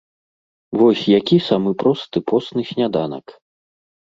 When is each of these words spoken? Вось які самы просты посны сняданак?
Вось 0.81 1.03
які 1.19 1.37
самы 1.49 1.71
просты 1.83 2.17
посны 2.33 2.61
сняданак? 2.71 3.25